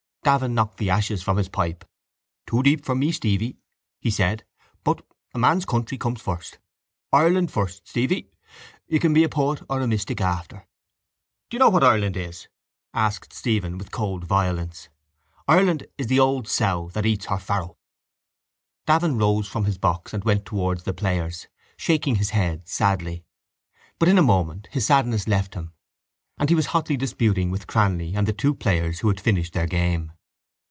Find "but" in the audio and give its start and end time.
4.83-5.03, 23.97-24.07